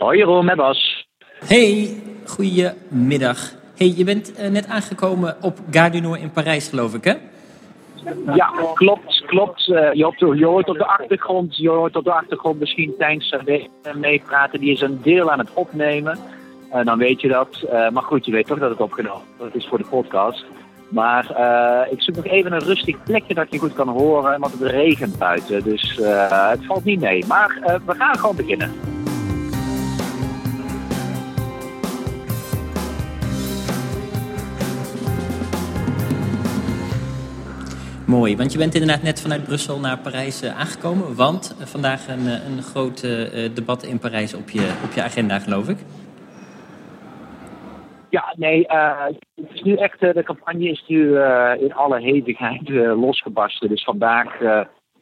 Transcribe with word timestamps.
Hoi 0.00 0.18
Jeroen, 0.18 0.44
met 0.44 0.56
Bas. 0.56 1.06
Hey, 1.44 2.02
goedemiddag. 2.26 3.38
Hey, 3.76 3.92
je 3.96 4.04
bent 4.04 4.34
eh, 4.34 4.50
net 4.50 4.66
aangekomen 4.66 5.36
op 5.40 5.58
Gare 5.70 5.90
du 5.90 6.00
Nord 6.00 6.20
in 6.20 6.30
Parijs, 6.30 6.68
geloof 6.68 6.94
ik, 6.94 7.04
hè? 7.04 7.14
Ja, 8.34 8.50
klopt, 8.74 9.22
klopt. 9.26 9.68
Eh, 9.68 9.92
je, 9.92 10.04
hoort, 10.04 10.38
je 10.38 10.44
hoort 10.44 10.68
op 10.68 10.76
de 10.76 10.86
achtergrond, 10.86 11.56
je 11.56 11.68
hoort 11.68 11.96
op 11.96 12.04
de 12.04 12.12
achtergrond 12.12 12.58
misschien 12.58 12.94
Tijns 12.98 13.34
meepraten. 13.94 14.60
Die 14.60 14.72
is 14.72 14.80
een 14.80 15.00
deel 15.02 15.30
aan 15.30 15.38
het 15.38 15.54
opnemen. 15.54 16.18
Uh, 16.74 16.84
dan 16.84 16.98
weet 16.98 17.20
je 17.20 17.28
dat. 17.28 17.66
maar 17.92 18.02
goed, 18.02 18.24
je 18.26 18.32
weet 18.32 18.46
toch 18.46 18.58
dat 18.58 18.70
het 18.70 18.80
opgenomen 18.80 19.22
Dat 19.38 19.54
is 19.54 19.66
voor 19.66 19.78
de 19.78 19.88
podcast. 19.90 20.44
Maar 20.88 21.24
ik 21.90 22.02
zoek 22.02 22.16
nog 22.16 22.26
even 22.26 22.52
een 22.52 22.64
rustig 22.64 23.02
plekje 23.02 23.34
dat 23.34 23.46
je 23.50 23.58
goed 23.58 23.72
kan 23.72 23.88
horen, 23.88 24.40
want 24.40 24.52
het 24.52 24.70
regent 24.70 25.18
buiten. 25.18 25.62
Dus 25.62 25.98
het 26.50 26.66
valt 26.66 26.84
niet 26.84 27.00
mee. 27.00 27.24
Maar 27.26 27.80
we 27.86 27.94
gaan 27.94 28.18
gewoon 28.18 28.36
beginnen. 28.36 28.99
Mooi, 38.10 38.36
want 38.36 38.52
je 38.52 38.58
bent 38.58 38.74
inderdaad 38.74 39.02
net 39.02 39.20
vanuit 39.20 39.44
Brussel 39.44 39.78
naar 39.78 39.98
Parijs 39.98 40.42
uh, 40.42 40.58
aangekomen. 40.58 41.16
Want 41.16 41.56
uh, 41.60 41.66
vandaag 41.66 42.08
een, 42.08 42.20
uh, 42.20 42.46
een 42.48 42.62
groot 42.62 43.00
debat 43.54 43.82
in 43.82 43.98
Parijs 43.98 44.34
op 44.34 44.50
je, 44.50 44.80
op 44.84 44.92
je 44.92 45.02
agenda, 45.02 45.38
geloof 45.38 45.68
ik. 45.68 45.78
Ja, 48.08 48.34
nee, 48.36 48.66
het 49.34 49.50
is 49.52 49.62
nu 49.62 49.74
echt, 49.74 50.00
de 50.00 50.22
campagne 50.22 50.68
is 50.70 50.84
nu 50.86 51.18
in 51.58 51.74
alle 51.74 52.00
hevigheid 52.00 52.68
losgebarsten. 53.04 53.68
Dus 53.68 53.84
vandaag 53.84 54.38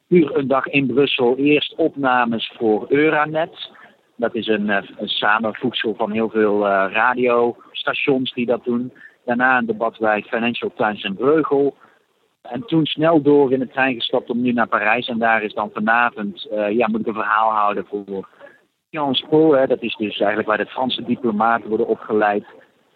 puur 0.09 0.37
een 0.37 0.49
dag 0.49 0.67
in 0.67 0.87
Brussel. 0.87 1.37
Eerst 1.37 1.75
opnames 1.75 2.53
voor 2.59 2.87
Euranet. 2.89 3.71
Dat 4.17 4.35
is 4.35 4.47
een, 4.47 4.69
een 4.69 5.09
samenvoegsel 5.09 5.95
van 5.95 6.11
heel 6.13 6.29
veel 6.31 6.67
radiostations 6.69 8.33
die 8.33 8.47
dat 8.47 8.65
doen. 8.65 8.93
Daarna 9.25 9.59
een 9.59 9.67
debat 9.67 9.99
bij 9.99 10.23
Financial 10.23 10.73
Times 10.77 11.03
en 11.03 11.15
Breugel. 11.15 11.77
En 12.51 12.63
toen 12.67 12.87
snel 12.87 13.23
door 13.23 13.53
in 13.53 13.59
de 13.59 13.69
trein 13.69 13.95
gestapt 13.95 14.31
om 14.31 14.41
nu 14.41 14.53
naar 14.53 14.69
Parijs. 14.69 15.09
En 15.09 15.19
daar 15.19 15.43
is 15.43 15.55
dan 15.55 15.71
vanavond, 15.73 16.49
uh, 16.53 16.71
ja, 16.71 16.89
moet 16.89 17.01
ik 17.01 17.07
een 17.07 17.15
verhaal 17.15 17.51
houden 17.51 17.87
voor 17.89 18.29
Sciences 18.91 19.27
Po. 19.29 19.67
Dat 19.67 19.83
is 19.83 19.97
dus 19.97 20.19
eigenlijk 20.19 20.49
waar 20.49 20.59
de 20.59 20.67
Franse 20.67 21.03
diplomaten 21.05 21.69
worden 21.69 21.87
opgeleid. 21.87 22.45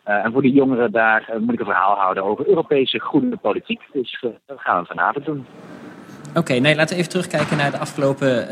Uh, 0.08 0.24
en 0.24 0.32
voor 0.32 0.42
de 0.42 0.50
jongeren 0.50 0.92
daar 0.92 1.28
uh, 1.30 1.40
moet 1.40 1.52
ik 1.52 1.58
een 1.58 1.64
verhaal 1.64 1.96
houden 1.96 2.24
over 2.24 2.48
Europese 2.48 3.00
groene 3.00 3.36
politiek. 3.36 3.80
Dus 3.92 4.24
dat 4.46 4.60
gaan 4.60 4.80
we 4.80 4.86
vanavond 4.86 5.24
doen. 5.24 5.46
Oké, 6.34 6.52
nee, 6.52 6.74
laten 6.74 6.94
we 6.94 7.00
even 7.00 7.10
terugkijken 7.10 7.56
naar 7.56 7.70
de 7.70 7.78
afgelopen 7.78 8.46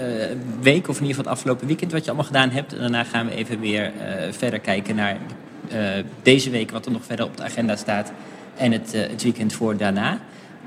week, 0.62 0.88
of 0.88 0.96
in 0.96 1.06
ieder 1.06 1.16
geval 1.16 1.24
het 1.24 1.26
afgelopen 1.26 1.66
weekend, 1.66 1.92
wat 1.92 2.00
je 2.04 2.06
allemaal 2.06 2.26
gedaan 2.26 2.50
hebt. 2.50 2.72
En 2.72 2.78
daarna 2.80 3.04
gaan 3.04 3.26
we 3.26 3.34
even 3.34 3.60
weer 3.60 3.92
verder 4.30 4.60
kijken 4.60 4.96
naar 4.96 5.16
deze 6.22 6.50
week, 6.50 6.70
wat 6.70 6.86
er 6.86 6.92
nog 6.92 7.04
verder 7.04 7.26
op 7.26 7.36
de 7.36 7.42
agenda 7.42 7.76
staat. 7.76 8.12
En 8.58 8.72
het, 8.72 8.92
het 8.92 9.22
weekend 9.22 9.52
voor 9.52 9.76
daarna. 9.76 10.18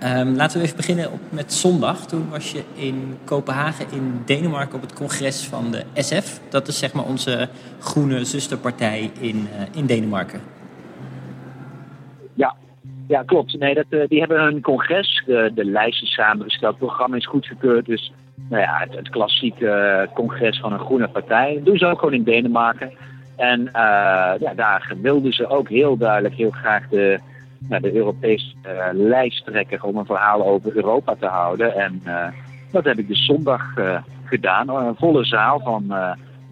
Um, 0.01 0.35
laten 0.35 0.57
we 0.57 0.63
even 0.63 0.77
beginnen 0.77 1.11
op, 1.11 1.19
met 1.29 1.53
zondag. 1.53 2.05
Toen 2.05 2.29
was 2.29 2.51
je 2.51 2.63
in 2.73 3.17
Kopenhagen 3.23 3.85
in 3.91 4.21
Denemarken 4.25 4.75
op 4.75 4.81
het 4.81 4.93
congres 4.93 5.45
van 5.45 5.71
de 5.71 5.83
SF. 5.93 6.39
Dat 6.49 6.67
is 6.67 6.79
zeg 6.79 6.93
maar 6.93 7.05
onze 7.05 7.49
groene 7.79 8.25
zusterpartij 8.25 9.11
in, 9.19 9.35
uh, 9.35 9.77
in 9.77 9.85
Denemarken. 9.85 10.41
Ja, 12.33 12.55
ja 13.07 13.23
klopt. 13.23 13.59
Nee, 13.59 13.73
dat, 13.73 13.85
uh, 13.89 14.03
die 14.07 14.19
hebben 14.19 14.41
een 14.41 14.61
congres. 14.61 15.23
De, 15.25 15.51
de 15.55 15.65
lijst 15.65 16.05
samengesteld, 16.05 16.71
het 16.71 16.85
programma 16.85 17.15
is 17.15 17.27
goedgekeurd. 17.27 17.85
Dus 17.85 18.11
nou 18.49 18.61
ja, 18.61 18.87
het, 18.89 19.09
klassieke 19.09 20.09
congres 20.13 20.59
van 20.59 20.73
een 20.73 20.79
groene 20.79 21.07
partij. 21.07 21.53
Dat 21.55 21.65
doen 21.65 21.77
ze 21.77 21.85
ook 21.85 21.99
gewoon 21.99 22.13
in 22.13 22.23
Denemarken. 22.23 22.91
En 23.35 23.69
ja, 24.39 24.53
daar 24.55 24.93
wilden 25.01 25.33
ze 25.33 25.47
ook 25.47 25.69
heel 25.69 25.97
duidelijk 25.97 26.35
heel 26.35 26.51
graag 26.51 26.87
de 26.89 27.19
naar 27.69 27.81
de 27.81 27.95
Europese 27.95 28.53
uh, 28.65 28.85
lijsttrekker 28.91 29.83
om 29.83 29.97
een 29.97 30.05
verhaal 30.05 30.45
over 30.45 30.75
Europa 30.75 31.15
te 31.19 31.25
houden. 31.25 31.75
En 31.75 32.01
uh, 32.05 32.27
dat 32.71 32.83
heb 32.83 32.97
ik 32.97 33.07
dus 33.07 33.25
zondag 33.25 33.77
uh, 33.77 33.97
gedaan. 34.23 34.69
Een 34.69 34.95
volle 34.95 35.25
zaal 35.25 35.59
van 35.59 35.93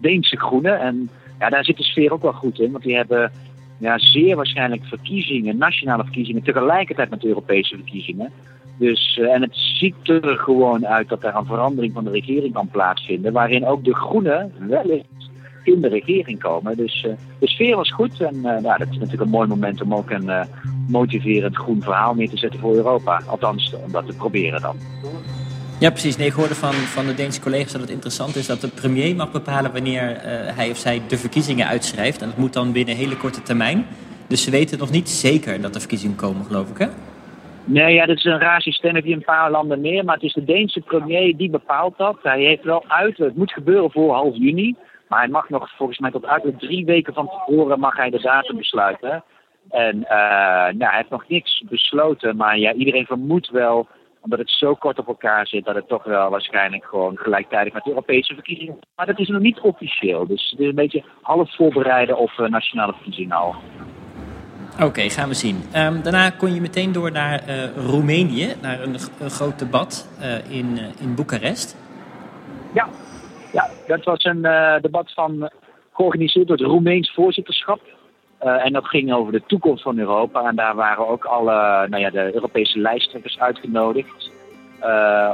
Deense 0.00 0.36
Groenen. 0.36 0.80
En 0.80 1.10
ja, 1.38 1.48
daar 1.48 1.64
zit 1.64 1.76
de 1.76 1.82
sfeer 1.82 2.12
ook 2.12 2.22
wel 2.22 2.32
goed 2.32 2.60
in, 2.60 2.72
want 2.72 2.84
die 2.84 2.96
hebben 2.96 3.32
ja, 3.78 3.98
zeer 3.98 4.36
waarschijnlijk 4.36 4.84
verkiezingen, 4.84 5.56
nationale 5.56 6.02
verkiezingen, 6.02 6.42
tegelijkertijd 6.42 7.10
met 7.10 7.20
de 7.20 7.28
Europese 7.28 7.74
verkiezingen. 7.74 8.32
Dus, 8.78 9.20
en 9.32 9.42
het 9.42 9.56
ziet 9.56 10.08
er 10.08 10.36
gewoon 10.36 10.86
uit 10.86 11.08
dat 11.08 11.24
er 11.24 11.34
een 11.34 11.46
verandering 11.46 11.92
van 11.92 12.04
de 12.04 12.10
regering 12.10 12.54
kan 12.54 12.68
plaatsvinden, 12.68 13.32
waarin 13.32 13.66
ook 13.66 13.84
de 13.84 13.94
Groenen 13.94 14.52
wellicht 14.58 15.30
in 15.62 15.80
de 15.80 15.88
regering 15.88 16.42
komen. 16.42 16.76
Dus 16.76 17.04
uh, 17.08 17.12
de 17.38 17.48
sfeer 17.48 17.76
was 17.76 17.92
goed 17.92 18.20
en 18.20 18.34
uh, 18.34 18.42
nou, 18.42 18.78
dat 18.78 18.88
is 18.90 18.96
natuurlijk 18.96 19.22
een 19.22 19.28
mooi 19.28 19.48
moment 19.48 19.82
om 19.82 19.94
ook 19.94 20.10
een 20.10 20.24
uh, 20.24 20.42
motiverend 20.88 21.56
groen 21.56 21.82
verhaal 21.82 22.14
neer 22.14 22.28
te 22.28 22.36
zetten 22.36 22.60
voor 22.60 22.74
Europa. 22.74 23.22
Althans, 23.26 23.74
om 23.84 23.92
dat 23.92 24.06
te 24.06 24.16
proberen 24.16 24.60
dan. 24.60 24.76
Ja, 25.78 25.90
precies. 25.90 26.16
Nee, 26.16 26.26
ik 26.26 26.32
hoorde 26.32 26.54
van, 26.54 26.72
van 26.72 27.06
de 27.06 27.14
Deense 27.14 27.40
collega's 27.40 27.72
dat 27.72 27.80
het 27.80 27.90
interessant 27.90 28.36
is 28.36 28.46
dat 28.46 28.60
de 28.60 28.68
premier 28.68 29.16
mag 29.16 29.32
bepalen 29.32 29.72
wanneer 29.72 30.18
hij 30.54 30.70
of 30.70 30.76
zij 30.76 31.02
de 31.08 31.18
verkiezingen 31.18 31.66
uitschrijft. 31.66 32.22
En 32.22 32.28
dat 32.28 32.38
moet 32.38 32.52
dan 32.52 32.72
binnen 32.72 32.94
een 32.94 33.00
hele 33.00 33.16
korte 33.16 33.42
termijn. 33.42 33.86
Dus 34.28 34.44
ze 34.44 34.50
weten 34.50 34.78
nog 34.78 34.90
niet 34.90 35.08
zeker 35.08 35.60
dat 35.60 35.74
er 35.74 35.80
verkiezingen 35.80 36.16
komen, 36.16 36.44
geloof 36.44 36.70
ik, 36.70 36.78
hè? 36.78 36.86
Nee, 37.64 37.94
ja, 37.94 38.06
dat 38.06 38.16
is 38.16 38.24
een 38.24 38.38
raar 38.38 38.60
systeem, 38.60 38.94
heb 38.94 39.04
je 39.04 39.14
een 39.14 39.24
paar 39.24 39.50
landen 39.50 39.80
meer. 39.80 40.04
Maar 40.04 40.14
het 40.14 40.24
is 40.24 40.32
de 40.32 40.44
Deense 40.44 40.80
premier 40.80 41.36
die 41.36 41.50
bepaalt 41.50 41.98
dat. 41.98 42.18
Hij 42.22 42.40
heeft 42.40 42.64
wel 42.64 42.84
uit, 42.88 43.16
het 43.16 43.36
moet 43.36 43.52
gebeuren 43.52 43.90
voor 43.90 44.12
half 44.12 44.36
juni. 44.36 44.74
Maar 45.12 45.20
hij 45.20 45.30
mag 45.30 45.48
nog 45.48 45.70
volgens 45.76 45.98
mij 45.98 46.10
tot 46.10 46.26
uiterlijk 46.26 46.60
drie 46.60 46.84
weken 46.84 47.14
van 47.14 47.28
tevoren 47.28 47.80
mag 47.80 47.96
hij 47.96 48.10
de 48.10 48.20
datum 48.20 48.56
besluiten. 48.56 49.24
En 49.70 49.96
uh, 49.96 50.10
nou, 50.78 50.84
hij 50.84 50.96
heeft 50.96 51.10
nog 51.10 51.24
niks 51.28 51.64
besloten, 51.68 52.36
maar 52.36 52.58
ja, 52.58 52.72
iedereen 52.72 53.06
vermoedt 53.06 53.50
wel, 53.50 53.88
omdat 54.20 54.38
het 54.38 54.50
zo 54.50 54.74
kort 54.74 54.98
op 54.98 55.08
elkaar 55.08 55.46
zit, 55.46 55.64
dat 55.64 55.74
het 55.74 55.88
toch 55.88 56.04
wel 56.04 56.30
waarschijnlijk 56.30 56.84
gewoon 56.84 57.16
gelijktijdig 57.16 57.72
met 57.72 57.84
de 57.84 57.90
Europese 57.90 58.34
verkiezingen. 58.34 58.78
Maar 58.96 59.06
dat 59.06 59.18
is 59.18 59.28
nog 59.28 59.40
niet 59.40 59.60
officieel, 59.60 60.26
dus 60.26 60.50
het 60.50 60.60
is 60.60 60.66
een 60.66 60.74
beetje 60.74 61.04
half 61.22 61.54
voorbereiden 61.56 62.18
op 62.18 62.30
uh, 62.40 62.48
nationale 62.48 62.92
verkiezingen 62.92 63.36
al. 63.36 63.54
Oké, 64.80 65.10
gaan 65.10 65.28
we 65.28 65.34
zien. 65.34 65.56
Um, 65.56 66.02
daarna 66.02 66.30
kon 66.30 66.54
je 66.54 66.60
meteen 66.60 66.92
door 66.92 67.12
naar 67.12 67.48
uh, 67.48 67.76
Roemenië, 67.76 68.54
naar 68.62 68.82
een, 68.82 68.96
een 69.20 69.30
groot 69.30 69.58
debat 69.58 70.08
in, 70.48 70.78
in 71.00 71.14
Boekarest. 71.14 71.81
Dat 73.86 74.04
was 74.04 74.24
een 74.24 74.44
uh, 74.44 74.74
debat 74.80 75.12
van, 75.12 75.50
georganiseerd 75.92 76.46
door 76.46 76.56
het 76.56 76.66
Roemeens 76.66 77.12
voorzitterschap. 77.14 77.80
Uh, 78.44 78.64
en 78.64 78.72
dat 78.72 78.86
ging 78.86 79.12
over 79.12 79.32
de 79.32 79.42
toekomst 79.46 79.82
van 79.82 79.98
Europa. 79.98 80.48
En 80.48 80.56
daar 80.56 80.74
waren 80.74 81.08
ook 81.08 81.24
alle 81.24 81.86
nou 81.88 82.02
ja, 82.02 82.10
de 82.10 82.34
Europese 82.34 82.78
lijsttrekkers 82.78 83.38
uitgenodigd. 83.38 84.30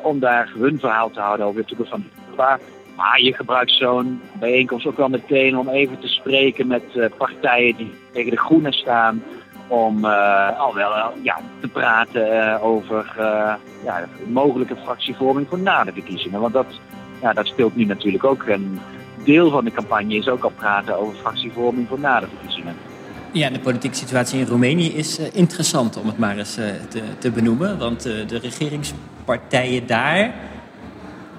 Om 0.03 0.19
daar 0.19 0.53
hun 0.59 0.79
verhaal 0.79 1.11
te 1.11 1.21
houden 1.21 1.47
over 1.47 1.61
de 1.61 1.67
toekomst 1.67 1.91
van 1.91 2.05
Europa. 2.25 2.59
Maar 2.97 3.21
je 3.21 3.35
gebruikt 3.35 3.71
zo'n 3.71 4.21
bijeenkomst 4.39 4.87
ook 4.87 4.97
wel 4.97 5.09
meteen 5.09 5.59
om 5.59 5.69
even 5.69 5.99
te 5.99 6.09
spreken 6.09 6.67
met 6.67 7.11
partijen 7.17 7.77
die 7.77 7.95
tegen 8.13 8.31
de 8.31 8.39
groenen 8.39 8.73
staan. 8.73 9.23
Om 9.69 10.05
al 10.59 10.75
wel 10.75 11.13
ja, 11.23 11.41
te 11.61 11.69
praten 11.69 12.61
over 12.61 13.13
ja, 13.85 14.05
mogelijke 14.27 14.77
fractievorming 14.77 15.49
voor 15.49 15.59
na 15.59 15.85
de 15.85 15.93
verkiezingen. 15.93 16.41
Want 16.41 16.53
dat 16.53 16.81
ja, 17.21 17.33
dat 17.33 17.47
speelt 17.47 17.77
nu 17.77 17.85
natuurlijk 17.85 18.25
ook. 18.25 18.47
Een 18.47 18.81
deel 19.25 19.51
van 19.51 19.65
de 19.65 19.73
campagne 19.73 20.15
is 20.15 20.29
ook 20.29 20.43
al 20.43 20.53
praten 20.57 20.99
over 20.99 21.15
fractievorming 21.15 21.89
voor 21.89 22.01
na 22.01 22.21
de 22.21 22.27
verkiezingen. 22.27 22.75
Ja, 23.33 23.51
de 23.51 23.61
politieke 23.61 23.97
situatie 23.97 24.41
in 24.41 24.47
Roemenië 24.47 24.89
is 24.89 25.21
uh, 25.21 25.27
interessant 25.35 26.01
om 26.01 26.07
het 26.07 26.19
maar 26.19 26.37
eens 26.37 26.59
uh, 26.59 26.65
te, 26.89 27.03
te, 27.19 27.31
benoemen. 27.31 27.79
Want 27.79 28.07
uh, 28.07 28.27
de 28.27 28.39
regeringspartijen 28.39 29.87
daar. 29.87 30.35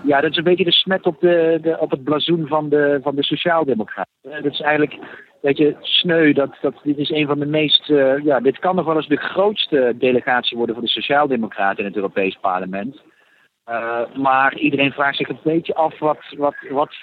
Ja, 0.04 0.22
dat 0.22 0.32
is 0.32 0.38
een 0.38 0.44
beetje 0.44 0.64
de 0.64 0.72
smet 0.72 1.06
op, 1.06 1.20
de, 1.20 1.60
de 1.62 1.78
op 1.80 1.92
het 1.92 2.04
blazoen 2.04 2.48
van 2.48 2.70
de, 2.70 3.00
van 3.04 3.16
de 3.16 3.24
Sociaaldemocraten. 3.24 4.12
Dat 4.22 4.46
is 4.54 4.62
eigenlijk 4.62 4.98
weet 5.42 5.58
je, 5.58 5.76
sneu. 5.82 6.34
Dat, 6.34 6.56
dat, 6.62 6.74
dit 6.84 6.98
is 6.98 7.10
een 7.10 7.28
van 7.28 7.40
de 7.40 7.46
meest. 7.46 7.86
ja, 8.24 8.40
dit 8.40 8.60
kan 8.60 8.76
nog 8.76 8.86
wel 8.86 8.96
eens 8.96 9.08
de 9.08 9.18
grootste 9.18 9.96
delegatie 9.98 10.58
worden 10.58 10.76
voor 10.76 10.84
de 10.84 10.92
Sociaaldemocraten 10.92 11.80
in 11.80 11.86
het 11.86 11.96
Europees 11.96 12.38
Parlement. 12.42 13.02
Uh, 13.70 14.16
maar 14.16 14.58
iedereen 14.58 14.92
vraagt 14.92 15.18
zich 15.18 15.30
een 15.30 15.40
beetje 15.44 15.76
af 15.76 16.00
wat, 16.00 16.20
wat, 16.38 16.56
wat, 16.70 16.96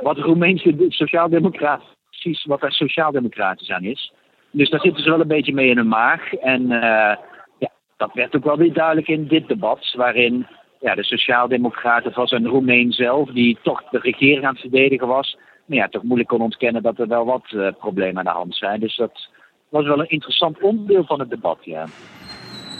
wat 0.00 0.18
Roemeense 0.18 0.74
sociaaldemocratie 0.88 1.94
precies 2.24 2.44
wat 2.44 2.62
er 2.62 2.72
sociaaldemocratisch 2.72 3.70
aan 3.70 3.84
is. 3.84 4.12
Dus 4.50 4.70
daar 4.70 4.80
zitten 4.80 5.02
ze 5.02 5.10
wel 5.10 5.20
een 5.20 5.26
beetje 5.26 5.54
mee 5.54 5.68
in 5.68 5.76
hun 5.76 5.88
maag. 5.88 6.34
En 6.34 6.62
uh, 6.62 7.16
ja, 7.58 7.70
dat 7.96 8.12
werd 8.12 8.36
ook 8.36 8.44
wel 8.44 8.56
weer 8.56 8.72
duidelijk 8.72 9.08
in 9.08 9.26
dit 9.26 9.48
debat, 9.48 9.94
waarin 9.96 10.46
ja, 10.80 10.94
de 10.94 11.04
sociaaldemocraten 11.04 12.12
van 12.12 12.26
een 12.30 12.46
Roemeen 12.46 12.92
zelf, 12.92 13.30
die 13.30 13.58
toch 13.62 13.82
de 13.90 13.98
regering 13.98 14.44
aan 14.44 14.52
het 14.52 14.60
verdedigen 14.60 15.06
was, 15.06 15.36
maar 15.66 15.78
ja, 15.78 15.88
toch 15.88 16.02
moeilijk 16.02 16.28
kon 16.28 16.40
ontkennen 16.40 16.82
dat 16.82 16.98
er 16.98 17.08
wel 17.08 17.24
wat 17.24 17.44
uh, 17.50 17.68
problemen 17.78 18.18
aan 18.18 18.24
de 18.24 18.40
hand 18.40 18.56
zijn. 18.56 18.80
Dus 18.80 18.96
dat 18.96 19.28
was 19.68 19.84
wel 19.84 20.00
een 20.00 20.08
interessant 20.08 20.60
onderdeel 20.60 21.04
van 21.04 21.20
het 21.20 21.30
debat, 21.30 21.58
ja. 21.60 21.84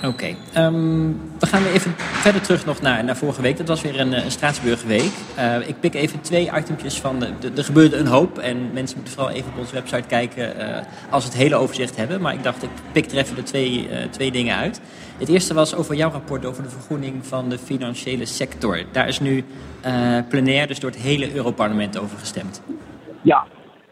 Oké, 0.03 0.35
ehm, 0.53 1.13
dan 1.39 1.49
gaan 1.49 1.63
we 1.63 1.71
even 1.71 1.93
verder 1.97 2.43
terug 2.43 2.67
nog 2.67 2.81
naar, 2.81 3.05
naar 3.05 3.17
vorige 3.17 3.43
week. 3.43 3.57
Dat 3.57 3.69
was 3.69 3.83
weer 3.83 4.01
een, 4.01 4.13
een 4.13 4.31
Straatsburgweek. 4.31 5.13
Uh, 5.39 5.69
ik 5.69 5.81
pik 5.81 5.95
even 5.95 6.21
twee 6.21 6.51
itempjes 6.57 7.01
van, 7.01 7.19
de, 7.19 7.51
er 7.57 7.65
gebeurde 7.65 7.97
een 7.97 8.07
hoop. 8.07 8.39
En 8.39 8.73
mensen 8.73 8.97
moeten 8.97 9.15
vooral 9.15 9.35
even 9.35 9.53
op 9.53 9.59
onze 9.59 9.75
website 9.75 10.09
kijken 10.09 10.57
uh, 10.57 10.77
als 11.11 11.25
ze 11.25 11.31
het 11.31 11.39
hele 11.39 11.57
overzicht 11.57 11.97
hebben. 11.97 12.21
Maar 12.21 12.35
ik 12.35 12.43
dacht, 12.43 12.63
ik 12.63 12.71
pik 12.93 13.11
er 13.11 13.17
even 13.17 13.37
de 13.37 13.43
twee, 13.43 13.89
uh, 13.91 13.97
twee 14.11 14.31
dingen 14.31 14.57
uit. 14.57 14.81
Het 15.19 15.29
eerste 15.29 15.55
was 15.55 15.75
over 15.75 15.95
jouw 15.95 16.11
rapport 16.11 16.45
over 16.45 16.63
de 16.63 16.69
vergroening 16.69 17.27
van 17.27 17.49
de 17.49 17.59
financiële 17.59 18.25
sector. 18.25 18.83
Daar 18.93 19.09
is 19.09 19.21
nu 19.21 19.45
plenair, 20.29 20.67
dus 20.67 20.81
door 20.81 20.91
het 20.91 21.01
hele 21.01 21.35
Europarlement 21.35 21.99
over 21.99 22.19
gestemd. 22.19 22.63
Ja, 23.23 23.45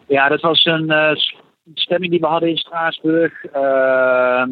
ja 0.06 0.28
dat 0.28 0.40
was 0.40 0.64
een 0.64 1.16
stemming 1.74 2.10
die 2.10 2.20
we 2.20 2.26
hadden 2.26 2.48
in 2.48 2.56
Straatsburg 2.56 3.44
ehm, 3.44 4.50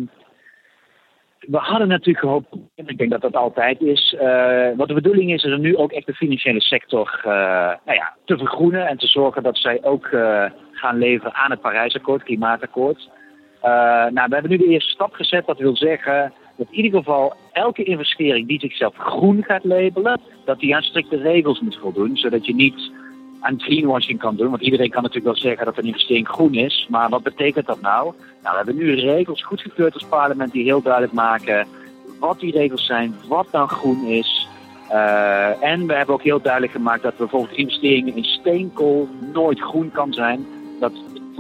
we 1.41 1.57
hadden 1.57 1.89
natuurlijk 1.89 2.25
gehoopt, 2.25 2.53
en 2.75 2.87
ik 2.87 2.99
denk 2.99 3.11
dat 3.11 3.21
dat 3.21 3.37
altijd 3.37 3.81
is, 3.81 4.15
uh, 4.23 4.69
wat 4.77 4.89
de 4.89 4.95
bedoeling 4.95 5.33
is, 5.33 5.45
is 5.45 5.55
om 5.55 5.61
nu 5.61 5.77
ook 5.77 5.93
echt 5.93 6.07
de 6.07 6.15
financiële 6.15 6.61
sector 6.61 7.23
uh, 7.27 7.33
nou 7.85 7.99
ja, 7.99 8.15
te 8.25 8.39
vergroenen 8.39 8.87
en 8.87 8.97
te 8.97 9.07
zorgen 9.07 9.43
dat 9.43 9.59
zij 9.59 9.79
ook 9.83 10.07
uh, 10.07 10.45
gaan 10.73 10.99
leveren 10.99 11.35
aan 11.35 11.51
het 11.51 11.61
Parijsakkoord, 11.61 12.23
klimaatakkoord. 12.23 13.09
nou, 14.11 14.27
we 14.29 14.35
hebben 14.35 14.51
nu 14.51 14.57
de 14.57 14.67
eerste 14.67 14.91
stap 14.91 15.13
gezet. 15.13 15.47
Dat 15.47 15.59
wil 15.59 15.77
zeggen 15.77 16.33
dat 16.57 16.67
in 16.71 16.85
ieder 16.85 16.99
geval 16.99 17.35
elke 17.53 17.83
investering 17.83 18.49
die 18.49 18.61
zichzelf 18.61 18.97
groen 18.97 19.45
gaat 19.45 19.65
labelen, 19.65 20.21
dat 20.45 20.61
die 20.61 20.75
aan 20.75 20.83
strikte 20.83 21.17
regels 21.17 21.61
moet 21.61 21.79
voldoen, 21.81 22.17
zodat 22.17 22.47
je 22.47 22.55
niet 22.55 22.91
aan 23.41 23.61
greenwashing 23.61 24.19
kan 24.19 24.37
doen. 24.37 24.51
Want 24.51 24.63
iedereen 24.63 24.91
kan 24.91 25.03
natuurlijk 25.03 25.35
wel 25.35 25.43
zeggen 25.43 25.65
dat 25.65 25.79
een 25.79 25.85
investering 25.85 26.29
groen 26.29 26.55
is. 26.55 26.87
Maar 26.91 27.09
wat 27.09 27.23
betekent 27.23 27.67
dat 27.67 27.81
nou? 27.81 28.05
Nou, 28.43 28.51
we 28.51 28.57
hebben 28.57 28.77
nu 28.77 28.95
regels 28.95 29.45
goedgekeurd 29.45 29.95
als 29.95 30.05
parlement 30.05 30.53
die 30.53 30.65
heel 30.65 30.83
duidelijk 30.83 31.13
maken 31.13 31.67
wat 32.19 32.41
die 32.41 32.53
regels 32.53 32.87
zijn, 32.87 33.15
wat 33.29 33.47
dan 33.51 33.69
groen 33.69 34.07
is. 34.07 34.49
Uh, 34.91 35.65
en 35.65 35.87
we 35.87 35.95
hebben 35.95 36.15
ook 36.15 36.23
heel 36.23 36.41
duidelijk 36.41 36.73
gemaakt 36.73 37.03
dat 37.03 37.17
bijvoorbeeld 37.17 37.57
investeringen 37.57 38.17
in 38.17 38.25
steenkool 38.25 39.09
nooit 39.33 39.61
groen 39.61 39.91
kan 39.91 40.13
zijn. 40.13 40.47
Dat 40.81 40.93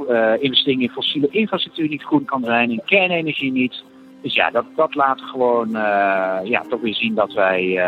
uh, 0.08 0.32
investeringen 0.38 0.86
in 0.86 0.90
fossiele 0.92 1.28
infrastructuur 1.30 1.88
niet 1.88 2.02
groen 2.02 2.24
kan 2.24 2.44
zijn, 2.44 2.70
in 2.70 2.82
kernenergie 2.84 3.52
niet. 3.52 3.82
Dus 4.22 4.34
ja, 4.34 4.50
dat, 4.50 4.64
dat 4.76 4.94
laat 4.94 5.20
gewoon 5.20 5.68
uh, 5.68 6.38
ja, 6.44 6.62
toch 6.68 6.80
weer 6.80 6.94
zien 6.94 7.14
dat 7.14 7.32
wij 7.32 7.82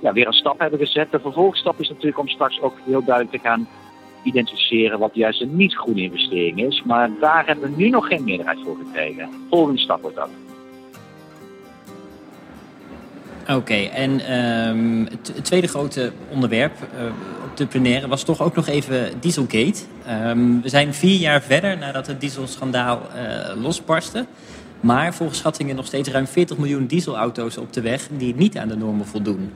ja, 0.00 0.12
weer 0.12 0.26
een 0.26 0.32
stap 0.32 0.58
hebben 0.58 0.78
gezet. 0.78 1.10
De 1.10 1.20
vervolgstap 1.20 1.80
is 1.80 1.88
natuurlijk 1.88 2.18
om 2.18 2.28
straks 2.28 2.60
ook 2.60 2.74
heel 2.84 3.04
duidelijk 3.04 3.42
te 3.42 3.48
gaan 3.48 3.68
identificeren 4.22 4.98
wat 4.98 5.14
juist 5.14 5.40
een 5.40 5.56
niet-groene 5.56 6.02
investering 6.02 6.62
is. 6.62 6.82
Maar 6.84 7.10
daar 7.20 7.46
hebben 7.46 7.70
we 7.70 7.76
nu 7.76 7.88
nog 7.88 8.06
geen 8.06 8.24
meerderheid 8.24 8.58
voor 8.64 8.76
gekregen. 8.84 9.28
Volgende 9.50 9.80
stap 9.80 10.00
wordt 10.00 10.16
dat. 10.16 10.30
Oké, 13.50 13.74
en 13.74 14.38
um, 14.68 15.06
het 15.10 15.44
tweede 15.44 15.66
grote 15.66 16.12
onderwerp 16.30 16.72
uh, 16.72 17.06
op 17.50 17.56
de 17.56 17.66
plenaire 17.66 18.08
was 18.08 18.22
toch 18.22 18.42
ook 18.42 18.54
nog 18.54 18.66
even 18.66 19.20
Dieselgate. 19.20 19.82
Um, 20.08 20.62
we 20.62 20.68
zijn 20.68 20.94
vier 20.94 21.18
jaar 21.18 21.42
verder 21.42 21.78
nadat 21.78 22.06
het 22.06 22.20
dieselschandaal 22.20 23.00
uh, 23.16 23.62
losbarstte. 23.62 24.26
Maar 24.80 25.14
volgens 25.14 25.38
schattingen 25.38 25.76
nog 25.76 25.86
steeds 25.86 26.08
ruim 26.08 26.26
40 26.26 26.58
miljoen 26.58 26.86
dieselauto's 26.86 27.56
op 27.56 27.72
de 27.72 27.80
weg 27.80 28.08
die 28.10 28.34
niet 28.34 28.58
aan 28.58 28.68
de 28.68 28.76
normen 28.76 29.06
voldoen. 29.06 29.52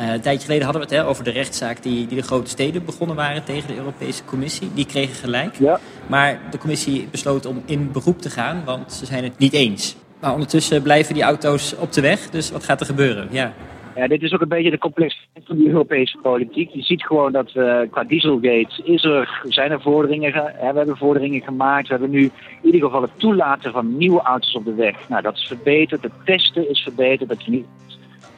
Uh, 0.00 0.12
een 0.12 0.20
tijdje 0.20 0.44
geleden 0.44 0.64
hadden 0.64 0.82
we 0.82 0.88
het 0.88 1.04
hè, 1.04 1.08
over 1.08 1.24
de 1.24 1.30
rechtszaak 1.30 1.82
die, 1.82 2.06
die 2.06 2.16
de 2.16 2.22
grote 2.22 2.50
steden 2.50 2.84
begonnen 2.84 3.16
waren 3.16 3.44
tegen 3.44 3.68
de 3.68 3.76
Europese 3.76 4.24
Commissie. 4.24 4.68
Die 4.74 4.86
kregen 4.86 5.14
gelijk. 5.14 5.54
Ja. 5.58 5.80
Maar 6.06 6.40
de 6.50 6.58
commissie 6.58 7.08
besloot 7.10 7.46
om 7.46 7.62
in 7.66 7.92
beroep 7.92 8.20
te 8.20 8.30
gaan, 8.30 8.62
want 8.64 8.92
ze 8.92 9.06
zijn 9.06 9.24
het 9.24 9.38
niet 9.38 9.52
eens. 9.52 9.96
Maar 10.20 10.32
ondertussen 10.32 10.82
blijven 10.82 11.14
die 11.14 11.22
auto's 11.22 11.76
op 11.76 11.92
de 11.92 12.00
weg, 12.00 12.30
dus 12.30 12.50
wat 12.50 12.64
gaat 12.64 12.80
er 12.80 12.86
gebeuren? 12.86 13.28
Ja. 13.30 13.52
Ja, 13.94 14.06
dit 14.08 14.22
is 14.22 14.32
ook 14.32 14.40
een 14.40 14.48
beetje 14.48 14.70
de 14.70 14.78
complexiteit 14.78 15.46
van 15.46 15.56
de 15.56 15.68
Europese 15.68 16.18
politiek. 16.22 16.70
Je 16.70 16.82
ziet 16.82 17.06
gewoon 17.06 17.32
dat 17.32 17.54
uh, 17.54 17.80
qua 17.90 18.04
Dieselgate 18.04 18.82
is 18.84 19.04
er, 19.04 19.42
zijn 19.48 19.70
er 19.70 19.80
vorderingen. 19.80 20.32
Hè, 20.32 20.72
we 20.72 20.78
hebben 20.78 20.96
vorderingen 20.96 21.42
gemaakt. 21.42 21.88
We 21.88 21.92
hebben 21.92 22.10
nu 22.10 22.22
in 22.22 22.32
ieder 22.62 22.80
geval 22.80 23.02
het 23.02 23.18
toelaten 23.18 23.72
van 23.72 23.96
nieuwe 23.96 24.20
auto's 24.20 24.54
op 24.54 24.64
de 24.64 24.74
weg. 24.74 25.08
Nou, 25.08 25.22
dat 25.22 25.34
is 25.34 25.46
verbeterd. 25.46 26.02
Het 26.02 26.12
testen 26.24 26.70
is 26.70 26.80
verbeterd. 26.80 27.28
Dat 27.28 27.44
je 27.44 27.50
niet 27.50 27.66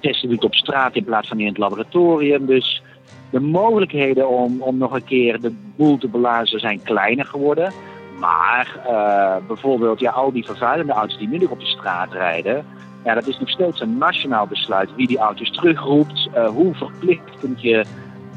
testen 0.01 0.29
doet 0.29 0.45
op 0.45 0.55
straat 0.55 0.95
in 0.95 1.05
plaats 1.05 1.29
van 1.29 1.41
in 1.41 1.47
het 1.47 1.59
laboratorium. 1.59 2.47
Dus 2.47 2.83
de 3.31 3.41
mogelijkheden 3.41 4.29
om, 4.29 4.63
om 4.63 4.79
nog 4.79 4.93
een 4.93 5.05
keer 5.05 5.41
de 5.41 5.55
boel 5.77 5.99
te 5.99 6.09
blazen 6.09 6.61
zijn 6.61 6.83
kleiner 6.83 7.25
geworden. 7.25 7.73
Maar 8.19 8.81
uh, 8.87 9.47
bijvoorbeeld 9.47 10.01
ja, 10.01 10.11
al 10.11 10.33
die 10.33 10.45
vervuilende 10.45 10.93
auto's 10.93 11.19
die 11.19 11.29
nu 11.29 11.39
nog 11.39 11.51
op 11.51 11.61
de 11.61 11.67
straat 11.67 12.13
rijden. 12.13 12.65
Ja, 13.05 13.15
dat 13.15 13.27
is 13.27 13.39
nog 13.39 13.51
steeds 13.51 13.81
een 13.81 13.99
nationaal 13.99 14.47
besluit 14.47 14.95
wie 14.95 15.07
die 15.07 15.19
auto's 15.19 15.51
terugroept. 15.51 16.29
Uh, 16.35 16.49
hoe 16.49 16.75
verplichtend 16.75 17.63
je 17.63 17.85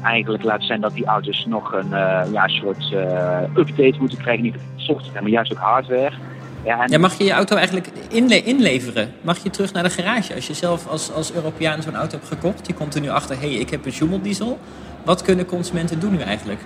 eigenlijk 0.02 0.42
laat 0.42 0.62
zijn 0.62 0.80
dat 0.80 0.94
die 0.94 1.06
auto's 1.06 1.46
nog 1.48 1.72
een 1.72 1.90
uh, 1.90 2.22
ja, 2.32 2.48
soort 2.48 2.92
update 3.56 3.94
moeten 3.98 4.18
krijgen. 4.18 4.42
Niet 4.42 4.56
software, 4.76 5.20
maar 5.20 5.30
juist 5.30 5.52
ook 5.52 5.58
hardware. 5.58 6.12
Ja, 6.66 6.82
en... 6.82 6.90
ja, 6.90 6.98
mag 6.98 7.18
je 7.18 7.24
je 7.24 7.32
auto 7.32 7.56
eigenlijk 7.56 7.88
inle 8.10 8.42
inleveren? 8.42 9.12
Mag 9.20 9.42
je 9.42 9.50
terug 9.50 9.72
naar 9.72 9.82
de 9.82 9.90
garage? 9.90 10.34
Als 10.34 10.46
je 10.46 10.54
zelf 10.54 10.88
als, 10.88 11.12
als 11.12 11.34
Europeaan 11.34 11.82
zo'n 11.82 11.94
auto 11.94 12.16
hebt 12.16 12.28
gekocht, 12.28 12.66
je 12.66 12.74
komt 12.74 12.94
er 12.94 13.00
nu 13.00 13.08
achter, 13.08 13.40
hé, 13.40 13.48
hey, 13.48 13.60
ik 13.60 13.70
heb 13.70 13.84
een 13.84 13.92
Schumel-diesel. 13.92 14.58
Wat 15.04 15.22
kunnen 15.22 15.46
consumenten 15.46 16.00
doen 16.00 16.12
nu 16.12 16.20
eigenlijk? 16.20 16.60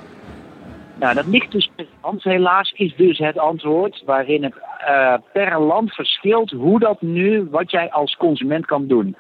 Nou, 0.94 1.14
dat 1.14 1.26
ligt 1.26 1.52
dus 1.52 1.70
per 1.76 1.87
land. 2.02 2.23
Helaas 2.23 2.73
is 2.73 2.97
dus 2.97 3.19
het 3.19 3.38
antwoord 3.38 4.02
waarin 4.05 4.44
het 4.44 4.55
uh, 4.88 5.14
per 5.32 5.61
land 5.61 5.94
verschilt 5.94 6.50
hoe 6.50 6.79
dat 6.79 7.00
nu, 7.00 7.49
wat 7.50 7.70
jij 7.70 7.91
als 7.91 8.17
consument 8.17 8.67
kan 8.67 8.87
doen. 8.87 9.17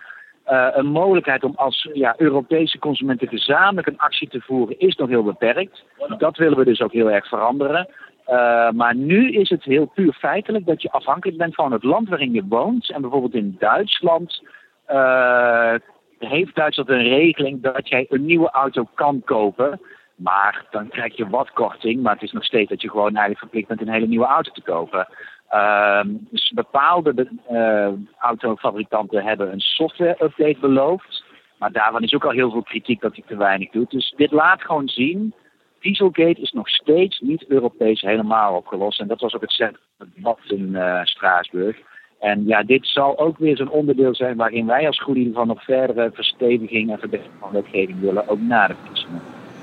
Uh, 0.50 0.66
een 0.72 0.86
mogelijkheid 0.86 1.44
om 1.44 1.52
als 1.56 1.88
ja, 1.92 2.14
Europese 2.16 2.78
consumenten 2.78 3.28
gezamenlijk 3.28 3.86
een 3.86 3.98
actie 3.98 4.28
te 4.28 4.40
voeren 4.40 4.78
is 4.78 4.96
nog 4.96 5.08
heel 5.08 5.22
beperkt. 5.22 5.82
Dat 6.18 6.36
willen 6.36 6.58
we 6.58 6.64
dus 6.64 6.80
ook 6.80 6.92
heel 6.92 7.10
erg 7.10 7.28
veranderen. 7.28 7.88
Uh, 8.30 8.70
maar 8.70 8.94
nu 8.94 9.32
is 9.32 9.48
het 9.48 9.64
heel 9.64 9.86
puur 9.86 10.12
feitelijk 10.12 10.66
dat 10.66 10.82
je 10.82 10.90
afhankelijk 10.90 11.38
bent 11.38 11.54
van 11.54 11.72
het 11.72 11.82
land 11.82 12.08
waarin 12.08 12.32
je 12.32 12.44
woont. 12.48 12.90
En 12.90 13.00
bijvoorbeeld 13.00 13.34
in 13.34 13.56
Duitsland 13.58 14.42
uh, 14.90 15.74
heeft 16.18 16.54
Duitsland 16.54 16.88
een 16.88 17.08
regeling 17.08 17.62
dat 17.62 17.88
jij 17.88 18.06
een 18.08 18.24
nieuwe 18.24 18.50
auto 18.50 18.88
kan 18.94 19.22
kopen. 19.24 19.80
Maar 20.14 20.66
dan 20.70 20.88
krijg 20.88 21.16
je 21.16 21.28
wat 21.28 21.50
korting, 21.50 22.02
maar 22.02 22.12
het 22.12 22.22
is 22.22 22.32
nog 22.32 22.44
steeds 22.44 22.70
dat 22.70 22.82
je 22.82 22.90
gewoon 22.90 23.16
eigenlijk 23.16 23.38
verplicht 23.38 23.68
bent 23.68 23.80
een 23.80 23.94
hele 23.94 24.06
nieuwe 24.06 24.26
auto 24.26 24.50
te 24.50 24.62
kopen. 24.62 25.08
Uh, 25.52 26.00
dus 26.04 26.52
bepaalde 26.54 27.28
uh, 27.50 27.88
autofabrikanten 28.18 29.24
hebben 29.24 29.52
een 29.52 29.60
software-update 29.60 30.58
beloofd. 30.60 31.24
Maar 31.58 31.72
daarvan 31.72 32.02
is 32.02 32.14
ook 32.14 32.24
al 32.24 32.30
heel 32.30 32.50
veel 32.50 32.62
kritiek 32.62 33.00
dat 33.00 33.14
hij 33.14 33.24
te 33.26 33.36
weinig 33.36 33.70
doet. 33.70 33.90
Dus 33.90 34.14
dit 34.16 34.30
laat 34.30 34.62
gewoon 34.62 34.88
zien 34.88 35.34
Dieselgate 35.80 36.40
is 36.40 36.52
nog 36.52 36.68
steeds 36.68 37.20
niet 37.20 37.44
Europees 37.48 38.00
helemaal 38.00 38.56
opgelost. 38.56 39.00
En 39.00 39.08
dat 39.08 39.20
was 39.20 39.34
ook 39.34 39.40
het 39.40 39.50
centrum 39.50 39.80
debat 40.14 40.38
in 40.46 40.68
uh, 40.72 41.04
Straatsburg. 41.04 41.76
En 42.18 42.46
ja, 42.46 42.62
dit 42.62 42.86
zal 42.86 43.18
ook 43.18 43.38
weer 43.38 43.56
zo'n 43.56 43.70
onderdeel 43.70 44.14
zijn 44.14 44.36
waarin 44.36 44.66
wij 44.66 44.86
als 44.86 45.00
GroenLinken 45.00 45.34
van 45.34 45.46
nog 45.46 45.64
verdere 45.64 46.10
versteviging 46.14 46.90
en 46.90 46.98
verbetering 46.98 47.34
van 47.40 47.52
wetgeving 47.52 48.00
willen, 48.00 48.28
ook 48.28 48.40
na 48.40 48.66
de 48.66 48.74
verkiezingen. 48.74 49.22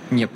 Yep. 0.09 0.29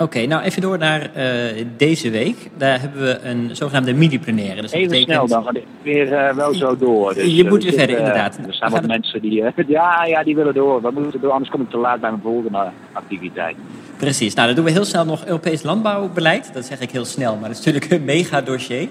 Oké, 0.00 0.26
nou 0.26 0.42
even 0.42 0.62
door 0.62 0.78
naar 0.78 1.10
uh, 1.16 1.64
deze 1.76 2.10
week. 2.10 2.50
Daar 2.56 2.80
hebben 2.80 3.02
we 3.02 3.18
een 3.22 3.56
zogenaamde 3.56 3.94
mini-plenaire. 3.94 4.60
Dus 4.60 4.72
even 4.72 4.88
betekent... 4.88 5.10
snel 5.10 5.26
dan, 5.26 5.44
want 5.44 5.58
weer 5.82 6.12
uh, 6.12 6.34
wel 6.34 6.54
zo 6.54 6.76
door. 6.76 7.14
Dus, 7.14 7.36
je 7.36 7.44
moet 7.44 7.62
weer 7.62 7.72
verder, 7.72 7.94
uh, 7.94 7.98
inderdaad. 8.00 8.38
Er 8.46 8.54
zijn 8.54 8.70
wat 8.70 8.86
mensen 8.86 9.20
die, 9.20 9.44
ja, 9.66 10.04
ja, 10.04 10.22
die 10.22 10.34
willen 10.34 10.54
door. 10.54 10.82
We 10.82 10.90
moeten 10.90 11.20
door, 11.20 11.30
anders 11.30 11.50
kom 11.50 11.60
ik 11.60 11.70
te 11.70 11.76
laat 11.76 12.00
bij 12.00 12.10
mijn 12.10 12.22
volgende 12.22 12.70
activiteit. 12.92 13.56
Precies, 13.96 14.34
nou 14.34 14.46
dan 14.46 14.56
doen 14.56 14.64
we 14.64 14.70
heel 14.70 14.84
snel 14.84 15.04
nog 15.04 15.24
Europees 15.24 15.62
landbouwbeleid. 15.62 16.50
Dat 16.54 16.64
zeg 16.64 16.80
ik 16.80 16.90
heel 16.90 17.04
snel, 17.04 17.36
maar 17.36 17.48
dat 17.48 17.58
is 17.58 17.64
natuurlijk 17.64 17.92
een 17.92 18.04
mega 18.04 18.40
dossier. 18.40 18.88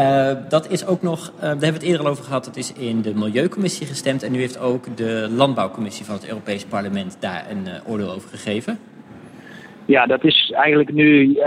Uh, 0.00 0.30
dat 0.48 0.70
is 0.70 0.86
ook 0.86 1.02
nog, 1.02 1.32
uh, 1.34 1.40
daar 1.40 1.48
hebben 1.48 1.68
we 1.68 1.74
het 1.74 1.82
eerder 1.82 2.00
al 2.00 2.10
over 2.10 2.24
gehad, 2.24 2.44
dat 2.44 2.56
is 2.56 2.72
in 2.72 3.02
de 3.02 3.14
Milieucommissie 3.14 3.86
gestemd. 3.86 4.22
En 4.22 4.32
nu 4.32 4.38
heeft 4.38 4.58
ook 4.58 4.96
de 4.96 5.28
Landbouwcommissie 5.30 6.04
van 6.04 6.14
het 6.14 6.28
Europees 6.28 6.64
Parlement 6.64 7.16
daar 7.18 7.46
een 7.50 7.66
uh, 7.66 7.90
oordeel 7.90 8.10
over 8.10 8.28
gegeven. 8.28 8.78
Ja, 9.88 10.06
dat 10.06 10.24
is 10.24 10.50
eigenlijk 10.54 10.92
nu 10.92 11.40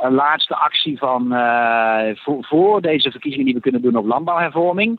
een 0.00 0.14
laatste 0.14 0.56
actie 0.56 0.98
van, 0.98 1.28
voor, 2.14 2.44
voor, 2.44 2.80
deze 2.80 3.10
verkiezingen 3.10 3.46
die 3.46 3.54
we 3.54 3.60
kunnen 3.60 3.82
doen 3.82 3.96
op 3.96 4.06
landbouwhervorming. 4.06 4.98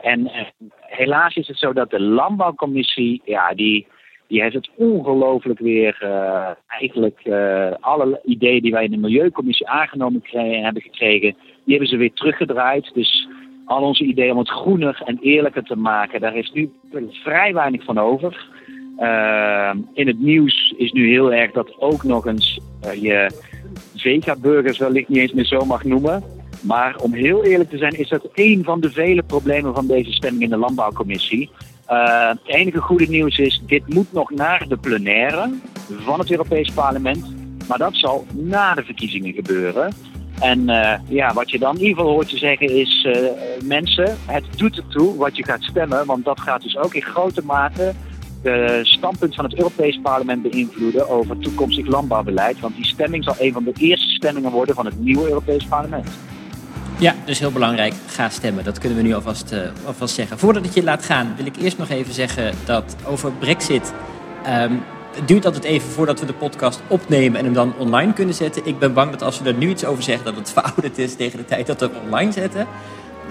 en 0.00 0.30
helaas 0.80 1.36
is 1.36 1.48
het 1.48 1.58
zo 1.58 1.72
dat 1.72 1.90
de 1.90 2.00
Landbouwcommissie, 2.00 3.22
ja, 3.24 3.54
die 3.54 3.86
die 4.26 4.42
heeft 4.42 4.54
het 4.54 4.70
ongelooflijk 4.76 5.58
weer, 5.58 5.96
eigenlijk 6.66 7.20
alle 7.80 8.20
ideeën 8.24 8.62
die 8.62 8.72
wij 8.72 8.84
in 8.84 8.90
de 8.90 8.96
Milieucommissie 8.96 9.68
aangenomen 9.68 10.22
kregen, 10.22 10.64
hebben 10.64 10.82
gekregen, 10.82 11.36
die 11.64 11.76
hebben 11.76 11.88
ze 11.88 11.96
weer 11.96 12.12
teruggedraaid. 12.12 12.90
Dus 12.94 13.28
al 13.64 13.82
onze 13.82 14.04
ideeën 14.04 14.32
om 14.32 14.38
het 14.38 14.50
groener 14.50 15.02
en 15.04 15.18
eerlijker 15.20 15.62
te 15.62 15.76
maken, 15.76 16.20
daar 16.20 16.36
is 16.36 16.50
nu 16.50 16.72
vrij 17.10 17.54
weinig 17.54 17.84
van 17.84 17.98
over. 17.98 18.60
Uh, 19.02 19.70
in 19.92 20.06
het 20.06 20.20
nieuws 20.20 20.74
is 20.76 20.92
nu 20.92 21.08
heel 21.08 21.32
erg 21.32 21.52
dat 21.52 21.80
ook 21.80 22.02
nog 22.02 22.26
eens 22.26 22.60
je 23.00 23.30
vega-burgers 23.96 24.78
wellicht 24.78 25.08
niet 25.08 25.18
eens 25.18 25.32
meer 25.32 25.44
zo 25.44 25.64
mag 25.64 25.84
noemen. 25.84 26.22
Maar 26.60 26.96
om 26.96 27.12
heel 27.12 27.44
eerlijk 27.44 27.70
te 27.70 27.78
zijn, 27.78 27.98
is 27.98 28.08
dat 28.08 28.28
één 28.34 28.64
van 28.64 28.80
de 28.80 28.90
vele 28.90 29.22
problemen 29.22 29.74
van 29.74 29.86
deze 29.86 30.12
stemming 30.12 30.42
in 30.42 30.50
de 30.50 30.56
Landbouwcommissie. 30.56 31.50
Uh, 31.90 32.28
het 32.28 32.40
enige 32.44 32.80
goede 32.80 33.06
nieuws 33.06 33.38
is, 33.38 33.62
dit 33.66 33.94
moet 33.94 34.12
nog 34.12 34.30
naar 34.30 34.64
de 34.68 34.76
plenaire 34.76 35.50
van 35.98 36.18
het 36.18 36.30
Europees 36.30 36.70
Parlement. 36.70 37.34
Maar 37.68 37.78
dat 37.78 37.94
zal 37.94 38.26
na 38.32 38.74
de 38.74 38.84
verkiezingen 38.84 39.32
gebeuren. 39.32 39.92
En 40.40 40.60
uh, 40.68 40.94
ja, 41.08 41.32
wat 41.32 41.50
je 41.50 41.58
dan 41.58 41.74
in 41.74 41.80
ieder 41.80 41.96
geval 41.96 42.12
hoort 42.12 42.28
te 42.28 42.38
zeggen 42.38 42.68
is, 42.68 43.06
uh, 43.08 43.16
mensen, 43.64 44.16
het 44.26 44.44
doet 44.56 44.76
ertoe 44.76 45.16
wat 45.16 45.36
je 45.36 45.44
gaat 45.44 45.62
stemmen. 45.62 46.06
Want 46.06 46.24
dat 46.24 46.40
gaat 46.40 46.62
dus 46.62 46.76
ook 46.76 46.94
in 46.94 47.02
grote 47.02 47.44
mate 47.44 47.92
de 48.42 48.80
standpunt 48.82 49.34
van 49.34 49.44
het 49.44 49.54
Europees 49.54 50.00
Parlement 50.02 50.42
beïnvloeden 50.42 51.08
over 51.08 51.38
toekomstig 51.38 51.86
landbouwbeleid. 51.86 52.60
Want 52.60 52.74
die 52.74 52.86
stemming 52.86 53.24
zal 53.24 53.34
een 53.38 53.52
van 53.52 53.64
de 53.64 53.72
eerste 53.76 54.08
stemmingen 54.08 54.50
worden 54.50 54.74
van 54.74 54.86
het 54.86 55.00
nieuwe 55.00 55.28
Europees 55.28 55.64
Parlement. 55.64 56.08
Ja, 56.98 57.14
dus 57.24 57.38
heel 57.38 57.52
belangrijk. 57.52 57.94
Ga 58.06 58.28
stemmen. 58.28 58.64
Dat 58.64 58.78
kunnen 58.78 58.98
we 58.98 59.04
nu 59.04 59.14
alvast, 59.14 59.52
uh, 59.52 59.60
alvast 59.86 60.14
zeggen. 60.14 60.38
Voordat 60.38 60.64
ik 60.64 60.72
je 60.72 60.82
laat 60.82 61.04
gaan, 61.04 61.34
wil 61.36 61.46
ik 61.46 61.56
eerst 61.56 61.78
nog 61.78 61.88
even 61.88 62.14
zeggen 62.14 62.54
dat 62.64 62.96
over 63.06 63.32
Brexit. 63.32 63.92
Um, 64.46 64.82
het 65.14 65.28
duurt 65.28 65.44
altijd 65.44 65.64
even 65.64 65.88
voordat 65.88 66.20
we 66.20 66.26
de 66.26 66.32
podcast 66.32 66.82
opnemen 66.88 67.38
en 67.38 67.44
hem 67.44 67.54
dan 67.54 67.74
online 67.78 68.12
kunnen 68.12 68.34
zetten. 68.34 68.66
Ik 68.66 68.78
ben 68.78 68.92
bang 68.92 69.10
dat 69.10 69.22
als 69.22 69.40
we 69.40 69.48
er 69.48 69.54
nu 69.54 69.68
iets 69.68 69.84
over 69.84 70.02
zeggen, 70.02 70.24
dat 70.24 70.36
het 70.36 70.52
verouderd 70.56 70.98
is 70.98 71.14
tegen 71.14 71.38
de 71.38 71.44
tijd 71.44 71.66
dat 71.66 71.80
we 71.80 71.90
hem 71.92 72.04
online 72.04 72.32
zetten. 72.32 72.66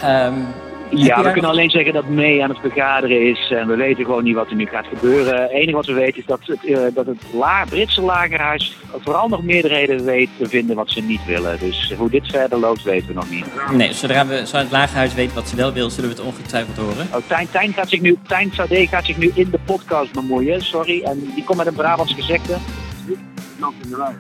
Um, 0.04 0.48
ja, 0.92 1.24
we 1.24 1.32
kunnen 1.32 1.52
alleen 1.52 1.70
zeggen 1.70 1.94
dat 1.94 2.08
mee 2.08 2.44
aan 2.44 2.50
het 2.50 2.60
vergaderen 2.60 3.30
is. 3.30 3.52
En 3.52 3.68
we 3.68 3.76
weten 3.76 4.06
gewoon 4.06 4.24
niet 4.24 4.36
wat 4.36 4.50
er 4.50 4.56
nu 4.56 4.66
gaat 4.66 4.86
gebeuren. 4.88 5.42
Het 5.42 5.52
enige 5.52 5.72
wat 5.72 5.86
we 5.86 5.94
weten 5.94 6.20
is 6.20 6.26
dat 6.26 6.40
het, 6.44 6.64
uh, 6.64 6.80
dat 6.94 7.06
het 7.06 7.24
la 7.34 7.66
Britse 7.66 8.02
lagerhuis 8.02 8.76
vooral 9.00 9.28
nog 9.28 9.44
meerderheden 9.44 10.04
weet 10.04 10.30
te 10.38 10.50
vinden 10.50 10.76
wat 10.76 10.90
ze 10.90 11.02
niet 11.02 11.26
willen. 11.26 11.60
Dus 11.60 11.94
hoe 11.98 12.10
dit 12.10 12.28
verder 12.28 12.60
loopt, 12.60 12.84
weten 12.84 13.08
we 13.08 13.14
nog 13.14 13.30
niet. 13.30 13.46
Nee, 13.72 13.94
zodra, 13.94 14.28
we, 14.28 14.38
zodra 14.46 14.60
het 14.60 14.72
lagerhuis 14.72 15.14
weet 15.14 15.34
wat 15.34 15.48
ze 15.48 15.56
wel 15.56 15.74
wil, 15.74 15.90
zullen 15.90 16.10
we 16.10 16.16
het 16.16 16.26
ongetwijfeld 16.26 16.78
horen. 16.78 17.08
Oh, 17.14 17.28
Tijn, 17.28 17.48
Tijn, 17.52 17.74
gaat 17.74 17.90
zich 17.90 18.02
nu, 18.02 18.18
Tijn 18.28 18.52
Sade 18.54 18.88
gaat 18.88 19.06
zich 19.06 19.18
nu 19.18 19.32
in 19.34 19.50
de 19.50 19.60
podcast 19.66 20.14
bemoeien, 20.14 20.62
sorry. 20.62 21.04
En 21.04 21.32
die 21.36 21.44
komt 21.44 21.58
met 21.58 21.68
een 21.68 21.74
Brabants 21.74 22.14
gezegde. 22.14 22.54
Het 22.54 23.60
loopt 23.60 23.84
in 23.84 23.90
de 23.90 23.98
wei. 23.98 24.16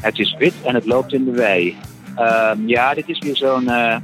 Het 0.00 0.18
is 0.18 0.36
wit 0.38 0.54
en 0.64 0.74
het 0.74 0.86
loopt 0.86 1.12
in 1.12 1.24
de 1.24 1.30
wei. 1.30 1.76
Uh, 2.18 2.50
ja, 2.66 2.94
dit 2.94 3.08
is 3.08 3.18
weer 3.18 3.36
zo'n... 3.36 3.64
Uh, 3.64 3.96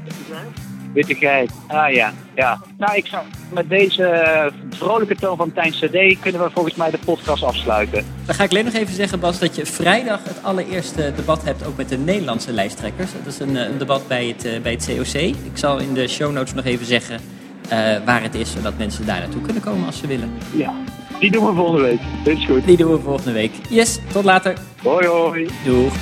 Witte 0.92 1.14
geit. 1.14 1.50
Ah 1.66 1.92
ja, 1.92 2.12
ja. 2.34 2.60
Nou, 2.78 2.96
ik 2.96 3.06
zou 3.06 3.24
met 3.52 3.68
deze 3.68 4.52
vrolijke 4.70 5.14
toon 5.14 5.36
van 5.36 5.52
Tijn 5.52 5.70
CD 5.70 6.20
kunnen 6.20 6.42
we 6.42 6.50
volgens 6.52 6.74
mij 6.74 6.90
de 6.90 6.98
podcast 7.04 7.42
afsluiten. 7.42 8.04
Dan 8.26 8.34
ga 8.34 8.44
ik 8.44 8.50
alleen 8.50 8.64
nog 8.64 8.74
even 8.74 8.94
zeggen, 8.94 9.20
Bas, 9.20 9.38
dat 9.38 9.56
je 9.56 9.66
vrijdag 9.66 10.20
het 10.24 10.42
allereerste 10.42 11.12
debat 11.16 11.44
hebt 11.44 11.66
ook 11.66 11.76
met 11.76 11.88
de 11.88 11.98
Nederlandse 11.98 12.52
lijsttrekkers. 12.52 13.12
Dat 13.12 13.32
is 13.32 13.38
een, 13.38 13.56
een 13.56 13.78
debat 13.78 14.08
bij 14.08 14.26
het, 14.26 14.62
bij 14.62 14.72
het 14.72 14.86
COC. 14.86 15.20
Ik 15.22 15.36
zal 15.54 15.78
in 15.78 15.94
de 15.94 16.08
show 16.08 16.32
notes 16.32 16.54
nog 16.54 16.64
even 16.64 16.86
zeggen 16.86 17.20
uh, 17.64 17.70
waar 18.04 18.22
het 18.22 18.34
is, 18.34 18.52
zodat 18.52 18.78
mensen 18.78 19.06
daar 19.06 19.20
naartoe 19.20 19.40
kunnen 19.40 19.62
komen 19.62 19.86
als 19.86 19.98
ze 19.98 20.06
willen. 20.06 20.32
Ja, 20.54 20.72
die 21.20 21.30
doen 21.30 21.46
we 21.46 21.52
volgende 21.54 21.82
week. 21.82 22.00
Dit 22.24 22.38
is 22.38 22.46
goed. 22.46 22.66
Die 22.66 22.76
doen 22.76 22.92
we 22.92 23.00
volgende 23.00 23.32
week. 23.32 23.52
Yes, 23.68 23.98
tot 24.12 24.24
later. 24.24 24.58
Hoi 24.82 25.06
hoi. 25.06 25.48
Doeg. 25.64 25.92